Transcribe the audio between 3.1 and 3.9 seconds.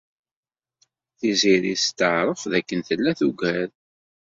tugad.